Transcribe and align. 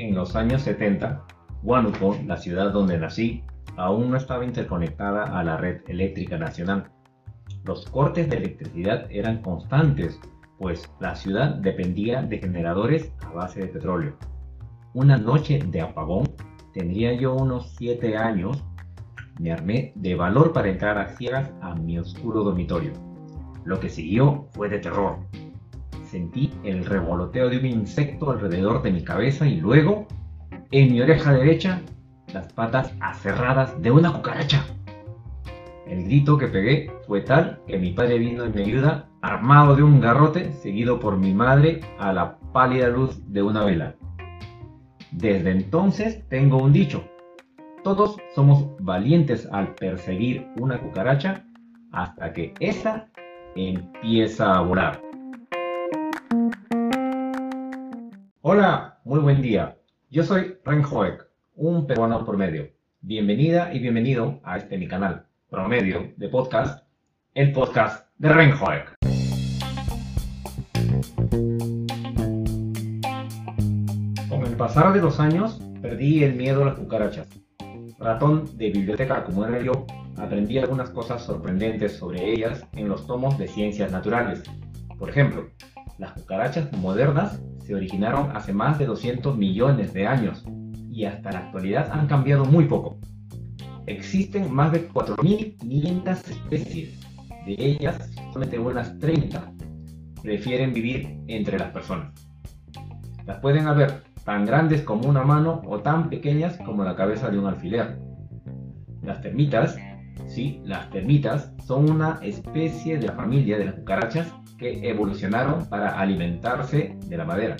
En 0.00 0.14
los 0.14 0.34
años 0.34 0.62
70, 0.62 1.26
Huánuco, 1.62 2.16
la 2.24 2.38
ciudad 2.38 2.72
donde 2.72 2.96
nací, 2.96 3.44
aún 3.76 4.10
no 4.10 4.16
estaba 4.16 4.46
interconectada 4.46 5.38
a 5.38 5.44
la 5.44 5.58
red 5.58 5.82
eléctrica 5.88 6.38
nacional. 6.38 6.90
Los 7.64 7.84
cortes 7.84 8.30
de 8.30 8.38
electricidad 8.38 9.06
eran 9.10 9.42
constantes, 9.42 10.18
pues 10.58 10.90
la 11.00 11.14
ciudad 11.14 11.56
dependía 11.56 12.22
de 12.22 12.38
generadores 12.38 13.12
a 13.26 13.28
base 13.28 13.60
de 13.60 13.66
petróleo. 13.66 14.16
Una 14.94 15.18
noche 15.18 15.58
de 15.66 15.82
apagón, 15.82 16.30
tendría 16.72 17.12
yo 17.12 17.34
unos 17.34 17.74
7 17.76 18.16
años, 18.16 18.64
me 19.38 19.52
armé 19.52 19.92
de 19.96 20.14
valor 20.14 20.54
para 20.54 20.70
entrar 20.70 20.96
a 20.96 21.08
ciegas 21.08 21.50
a 21.60 21.74
mi 21.74 21.98
oscuro 21.98 22.42
dormitorio. 22.42 22.92
Lo 23.64 23.78
que 23.78 23.90
siguió 23.90 24.46
fue 24.52 24.70
de 24.70 24.78
terror. 24.78 25.18
Sentí 26.10 26.50
el 26.64 26.84
revoloteo 26.84 27.48
de 27.48 27.58
un 27.58 27.66
insecto 27.66 28.32
alrededor 28.32 28.82
de 28.82 28.90
mi 28.90 29.04
cabeza 29.04 29.46
y 29.46 29.60
luego, 29.60 30.08
en 30.72 30.92
mi 30.92 31.00
oreja 31.00 31.32
derecha, 31.32 31.82
las 32.34 32.52
patas 32.52 32.92
aserradas 32.98 33.80
de 33.80 33.92
una 33.92 34.12
cucaracha. 34.12 34.66
El 35.86 36.02
grito 36.02 36.36
que 36.36 36.48
pegué 36.48 36.90
fue 37.06 37.20
tal 37.20 37.60
que 37.68 37.78
mi 37.78 37.92
padre 37.92 38.18
vino 38.18 38.42
en 38.42 38.52
mi 38.52 38.62
ayuda 38.62 39.08
armado 39.22 39.76
de 39.76 39.84
un 39.84 40.00
garrote 40.00 40.52
seguido 40.54 40.98
por 40.98 41.16
mi 41.16 41.32
madre 41.32 41.80
a 42.00 42.12
la 42.12 42.38
pálida 42.52 42.88
luz 42.88 43.22
de 43.32 43.42
una 43.42 43.64
vela. 43.64 43.94
Desde 45.12 45.52
entonces 45.52 46.28
tengo 46.28 46.56
un 46.58 46.72
dicho. 46.72 47.04
Todos 47.84 48.16
somos 48.34 48.66
valientes 48.80 49.48
al 49.52 49.76
perseguir 49.76 50.48
una 50.58 50.76
cucaracha 50.80 51.44
hasta 51.92 52.32
que 52.32 52.52
esa 52.58 53.06
empieza 53.54 54.56
a 54.56 54.62
volar. 54.62 55.09
Hola, 58.52 58.98
muy 59.04 59.20
buen 59.20 59.40
día. 59.40 59.78
Yo 60.10 60.24
soy 60.24 60.56
Ren 60.64 60.82
Hoek, 60.82 61.24
un 61.54 61.86
peruano 61.86 62.26
promedio. 62.26 62.68
Bienvenida 63.00 63.72
y 63.72 63.78
bienvenido 63.78 64.40
a 64.42 64.56
este 64.56 64.76
mi 64.76 64.88
canal, 64.88 65.24
Promedio 65.48 66.12
de 66.16 66.28
Podcast, 66.28 66.84
el 67.34 67.52
podcast 67.52 68.08
de 68.18 68.28
Ren 68.28 68.50
Hoek. 68.50 68.96
Con 74.28 74.42
el 74.44 74.56
pasar 74.56 74.94
de 74.94 75.00
los 75.00 75.20
años, 75.20 75.62
perdí 75.80 76.24
el 76.24 76.34
miedo 76.34 76.62
a 76.62 76.70
las 76.70 76.74
cucarachas. 76.74 77.28
Ratón 78.00 78.46
de 78.58 78.70
biblioteca 78.70 79.22
como 79.22 79.46
era 79.46 79.62
yo, 79.62 79.86
aprendí 80.16 80.58
algunas 80.58 80.90
cosas 80.90 81.22
sorprendentes 81.22 81.98
sobre 81.98 82.32
ellas 82.32 82.66
en 82.72 82.88
los 82.88 83.06
tomos 83.06 83.38
de 83.38 83.46
ciencias 83.46 83.92
naturales. 83.92 84.42
Por 84.98 85.08
ejemplo, 85.08 85.48
las 86.00 86.12
cucarachas 86.12 86.72
modernas 86.72 87.42
se 87.62 87.74
originaron 87.74 88.34
hace 88.34 88.54
más 88.54 88.78
de 88.78 88.86
200 88.86 89.36
millones 89.36 89.92
de 89.92 90.06
años 90.06 90.42
y 90.90 91.04
hasta 91.04 91.30
la 91.30 91.40
actualidad 91.40 91.90
han 91.92 92.06
cambiado 92.06 92.46
muy 92.46 92.64
poco. 92.64 92.98
Existen 93.86 94.50
más 94.50 94.72
de 94.72 94.88
4.500 94.88 96.30
especies, 96.30 96.98
de 97.44 97.54
ellas 97.58 98.10
solamente 98.32 98.58
unas 98.58 98.98
30 98.98 99.52
prefieren 100.22 100.72
vivir 100.72 101.18
entre 101.28 101.58
las 101.58 101.70
personas. 101.70 102.14
Las 103.26 103.38
pueden 103.40 103.66
haber 103.66 104.02
tan 104.24 104.46
grandes 104.46 104.80
como 104.80 105.06
una 105.06 105.22
mano 105.22 105.60
o 105.66 105.80
tan 105.80 106.08
pequeñas 106.08 106.56
como 106.64 106.82
la 106.82 106.96
cabeza 106.96 107.30
de 107.30 107.38
un 107.38 107.46
alfiler. 107.46 107.98
Las 109.02 109.20
termitas, 109.20 109.76
sí, 110.26 110.62
las 110.64 110.88
termitas 110.90 111.52
son 111.66 111.90
una 111.90 112.18
especie 112.22 112.98
de 112.98 113.08
la 113.08 113.12
familia 113.12 113.58
de 113.58 113.66
las 113.66 113.74
cucarachas 113.74 114.39
que 114.60 114.88
evolucionaron 114.88 115.66
para 115.66 115.98
alimentarse 115.98 116.96
de 117.06 117.16
la 117.16 117.24
madera. 117.24 117.56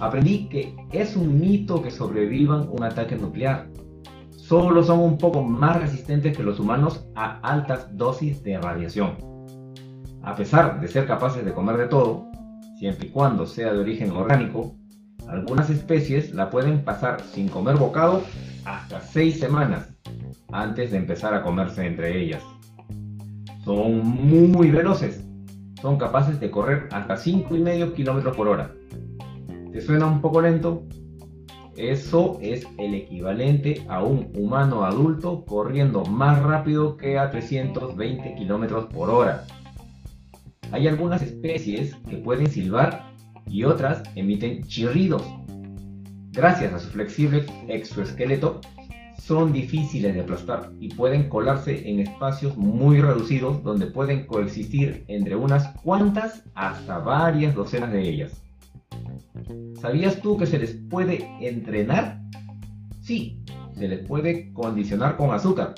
Aprendí 0.00 0.48
que 0.48 0.74
es 0.92 1.16
un 1.16 1.40
mito 1.40 1.82
que 1.82 1.90
sobrevivan 1.90 2.68
un 2.70 2.84
ataque 2.84 3.16
nuclear. 3.16 3.68
Solo 4.30 4.82
son 4.84 5.00
un 5.00 5.18
poco 5.18 5.42
más 5.42 5.80
resistentes 5.80 6.36
que 6.36 6.42
los 6.42 6.60
humanos 6.60 7.06
a 7.16 7.40
altas 7.40 7.96
dosis 7.96 8.42
de 8.42 8.58
radiación. 8.58 9.16
A 10.22 10.34
pesar 10.34 10.80
de 10.80 10.88
ser 10.88 11.06
capaces 11.06 11.44
de 11.44 11.52
comer 11.52 11.76
de 11.78 11.88
todo, 11.88 12.30
siempre 12.78 13.08
y 13.08 13.10
cuando 13.10 13.46
sea 13.46 13.72
de 13.72 13.80
origen 13.80 14.10
orgánico, 14.12 14.76
algunas 15.28 15.68
especies 15.70 16.32
la 16.32 16.50
pueden 16.50 16.84
pasar 16.84 17.20
sin 17.22 17.48
comer 17.48 17.76
bocado 17.76 18.22
hasta 18.64 19.00
6 19.00 19.40
semanas 19.40 19.88
antes 20.52 20.92
de 20.92 20.98
empezar 20.98 21.34
a 21.34 21.42
comerse 21.42 21.86
entre 21.86 22.20
ellas. 22.20 22.42
Son 23.64 24.04
muy 24.04 24.70
veloces, 24.70 25.23
son 25.84 25.98
capaces 25.98 26.40
de 26.40 26.50
correr 26.50 26.88
hasta 26.92 27.14
5,5 27.14 27.92
km 27.92 28.34
por 28.34 28.48
hora. 28.48 28.74
¿Te 29.70 29.82
suena 29.82 30.06
un 30.06 30.22
poco 30.22 30.40
lento? 30.40 30.82
Eso 31.76 32.38
es 32.40 32.66
el 32.78 32.94
equivalente 32.94 33.84
a 33.90 34.02
un 34.02 34.32
humano 34.34 34.86
adulto 34.86 35.44
corriendo 35.44 36.02
más 36.06 36.42
rápido 36.42 36.96
que 36.96 37.18
a 37.18 37.30
320 37.30 38.34
km 38.34 38.88
por 38.88 39.10
hora. 39.10 39.44
Hay 40.72 40.88
algunas 40.88 41.20
especies 41.20 41.94
que 42.08 42.16
pueden 42.16 42.46
silbar 42.50 43.04
y 43.46 43.64
otras 43.64 44.02
emiten 44.14 44.62
chirridos. 44.62 45.22
Gracias 46.32 46.72
a 46.72 46.78
su 46.78 46.88
flexible 46.88 47.44
exoesqueleto, 47.68 48.62
son 49.18 49.52
difíciles 49.52 50.14
de 50.14 50.20
aplastar 50.20 50.70
y 50.80 50.88
pueden 50.94 51.28
colarse 51.28 51.88
en 51.88 52.00
espacios 52.00 52.56
muy 52.56 53.00
reducidos 53.00 53.62
donde 53.62 53.86
pueden 53.86 54.26
coexistir 54.26 55.04
entre 55.08 55.36
unas 55.36 55.68
cuantas 55.82 56.44
hasta 56.54 56.98
varias 56.98 57.54
docenas 57.54 57.92
de 57.92 58.08
ellas. 58.08 58.42
¿Sabías 59.80 60.20
tú 60.20 60.36
que 60.36 60.46
se 60.46 60.58
les 60.58 60.74
puede 60.90 61.26
entrenar? 61.40 62.20
Sí, 63.00 63.42
se 63.74 63.88
les 63.88 64.06
puede 64.06 64.52
condicionar 64.52 65.16
con 65.16 65.32
azúcar. 65.32 65.74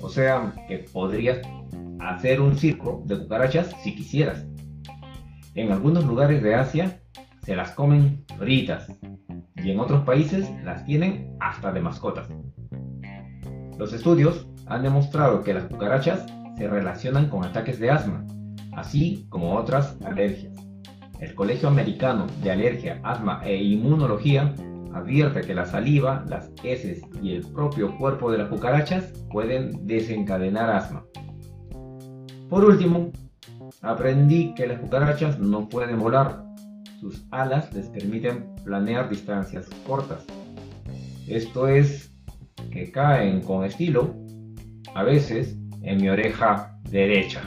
O 0.00 0.08
sea, 0.08 0.52
que 0.68 0.78
podrías 0.92 1.40
hacer 2.00 2.40
un 2.40 2.56
circo 2.56 3.02
de 3.06 3.18
cucarachas 3.18 3.70
si 3.82 3.94
quisieras. 3.94 4.44
En 5.54 5.70
algunos 5.70 6.04
lugares 6.04 6.42
de 6.42 6.54
Asia 6.54 7.00
se 7.44 7.54
las 7.54 7.72
comen 7.72 8.24
fritas 8.38 8.88
y 9.62 9.70
en 9.70 9.80
otros 9.80 10.04
países 10.04 10.50
las 10.64 10.84
tienen 10.84 11.36
hasta 11.40 11.72
de 11.72 11.80
mascotas. 11.80 12.28
Los 13.78 13.92
estudios 13.92 14.46
han 14.66 14.82
demostrado 14.82 15.42
que 15.42 15.54
las 15.54 15.64
cucarachas 15.64 16.26
se 16.56 16.68
relacionan 16.68 17.28
con 17.28 17.44
ataques 17.44 17.78
de 17.78 17.90
asma, 17.90 18.24
así 18.72 19.26
como 19.28 19.54
otras 19.54 19.96
alergias. 20.04 20.54
El 21.20 21.34
Colegio 21.34 21.68
Americano 21.68 22.26
de 22.42 22.50
Alergia, 22.50 23.00
Asma 23.04 23.40
e 23.44 23.56
Inmunología 23.56 24.54
advierte 24.92 25.42
que 25.42 25.54
la 25.54 25.64
saliva, 25.64 26.24
las 26.28 26.50
heces 26.62 27.00
y 27.22 27.34
el 27.34 27.46
propio 27.52 27.96
cuerpo 27.96 28.30
de 28.30 28.38
las 28.38 28.48
cucarachas 28.48 29.12
pueden 29.30 29.86
desencadenar 29.86 30.70
asma. 30.70 31.04
Por 32.48 32.64
último, 32.64 33.12
aprendí 33.80 34.52
que 34.54 34.66
las 34.66 34.80
cucarachas 34.80 35.38
no 35.38 35.68
pueden 35.68 35.98
volar. 35.98 36.44
Sus 37.02 37.26
alas 37.32 37.74
les 37.74 37.88
permiten 37.88 38.54
planear 38.62 39.08
distancias 39.08 39.68
cortas. 39.84 40.24
Esto 41.26 41.66
es 41.66 42.14
que 42.70 42.92
caen 42.92 43.40
con 43.40 43.64
estilo, 43.64 44.14
a 44.94 45.02
veces 45.02 45.58
en 45.82 46.00
mi 46.00 46.08
oreja 46.08 46.78
derecha. 46.88 47.42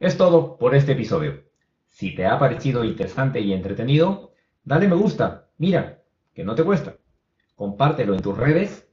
Es 0.00 0.16
todo 0.16 0.56
por 0.56 0.74
este 0.74 0.92
episodio. 0.92 1.44
Si 1.88 2.14
te 2.14 2.24
ha 2.24 2.38
parecido 2.38 2.84
interesante 2.84 3.40
y 3.40 3.52
entretenido, 3.52 4.32
dale 4.64 4.88
me 4.88 4.96
gusta. 4.96 5.50
Mira, 5.58 6.00
que 6.32 6.42
no 6.42 6.54
te 6.54 6.64
cuesta. 6.64 6.96
Compártelo 7.54 8.14
en 8.14 8.22
tus 8.22 8.34
redes, 8.34 8.88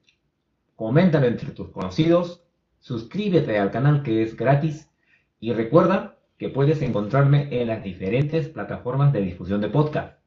coméntalo 0.75 1.27
entre 1.27 1.51
tus 1.51 1.69
conocidos 1.69 2.41
suscríbete 2.79 3.57
al 3.57 3.71
canal 3.71 4.03
que 4.03 4.21
es 4.21 4.35
gratis 4.35 4.91
y 5.39 5.53
recuerda 5.53 6.14
que 6.37 6.49
puedes 6.49 6.81
encontrarme 6.81 7.47
en 7.51 7.67
las 7.67 7.83
diferentes 7.83 8.49
plataformas 8.49 9.13
de 9.13 9.21
difusión 9.21 9.61
de 9.61 9.69
podcast. 9.69 10.19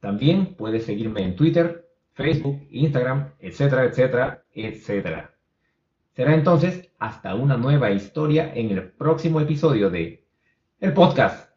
También 0.00 0.54
puedes 0.54 0.84
seguirme 0.84 1.22
en 1.22 1.36
Twitter, 1.36 1.88
Facebook, 2.12 2.66
Instagram, 2.70 3.32
etcétera, 3.40 3.84
etcétera, 3.84 4.44
etcétera. 4.52 5.34
Será 6.14 6.34
entonces 6.34 6.90
hasta 6.98 7.34
una 7.34 7.56
nueva 7.56 7.90
historia 7.90 8.52
en 8.54 8.70
el 8.70 8.90
próximo 8.90 9.40
episodio 9.40 9.88
de 9.88 10.26
el 10.80 10.92
podcast 10.92 11.50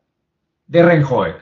de 0.67 0.83
Renjoek. 0.83 1.35